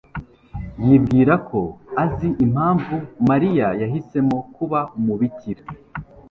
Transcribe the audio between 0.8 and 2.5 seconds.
yibwira ko azi